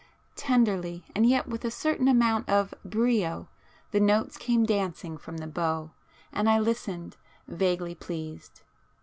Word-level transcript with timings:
Tenderly 0.35 1.05
and 1.13 1.27
yet 1.29 1.45
with 1.47 1.63
a 1.63 1.69
certain 1.69 2.07
amount 2.07 2.49
of 2.49 2.73
brio 2.83 3.49
the 3.91 3.99
notes 3.99 4.35
came 4.35 4.65
dancing 4.65 5.15
from 5.15 5.37
the 5.37 5.45
bow, 5.45 5.91
and 6.33 6.49
I 6.49 6.57
listened, 6.57 7.17
vaguely 7.47 7.93
pleased. 7.93 8.61